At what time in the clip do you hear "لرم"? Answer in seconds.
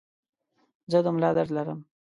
1.57-1.79